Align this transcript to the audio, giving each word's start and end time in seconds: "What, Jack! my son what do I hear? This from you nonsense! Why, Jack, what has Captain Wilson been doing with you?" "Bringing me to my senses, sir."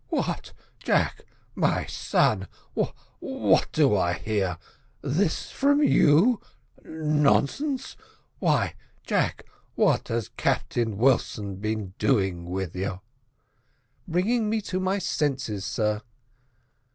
"What, 0.09 0.51
Jack! 0.81 1.25
my 1.53 1.85
son 1.85 2.47
what 3.19 3.71
do 3.71 3.95
I 3.95 4.13
hear? 4.13 4.57
This 5.03 5.51
from 5.51 5.83
you 5.83 6.41
nonsense! 6.83 7.95
Why, 8.39 8.73
Jack, 9.03 9.45
what 9.75 10.07
has 10.07 10.29
Captain 10.29 10.97
Wilson 10.97 11.57
been 11.57 11.93
doing 11.99 12.45
with 12.49 12.75
you?" 12.75 13.01
"Bringing 14.07 14.49
me 14.49 14.59
to 14.61 14.79
my 14.79 14.97
senses, 14.97 15.65
sir." 15.65 16.01